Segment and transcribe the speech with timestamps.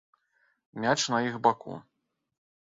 [0.85, 1.77] Мяч на іх баку.